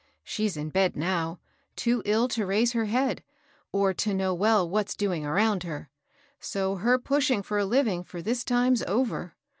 [0.23, 1.37] She's in bed now,
[1.75, 3.21] too ill to raise her head,
[3.71, 5.91] or to know well what's doing around her;
[6.39, 9.35] so her pushing for a living for this time's over.